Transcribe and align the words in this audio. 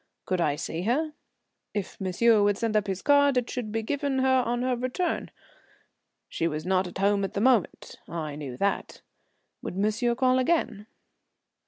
Could 0.25 0.41
I 0.41 0.55
see 0.55 0.81
her? 0.85 1.13
If 1.75 2.01
monsieur 2.01 2.41
would 2.41 2.57
send 2.57 2.75
up 2.75 2.87
his 2.87 3.03
card, 3.03 3.37
it 3.37 3.51
should 3.51 3.71
be 3.71 3.83
given 3.83 4.17
her 4.17 4.41
on 4.43 4.63
her 4.63 4.75
return. 4.75 5.29
She 6.27 6.47
was 6.47 6.65
not 6.65 6.87
at 6.87 6.97
home 6.97 7.21
for 7.21 7.27
the 7.27 7.39
moment. 7.39 7.97
(I 8.09 8.35
knew 8.35 8.57
that.) 8.57 9.01
Would 9.61 9.77
monsieur 9.77 10.15
call 10.15 10.39
again? 10.39 10.87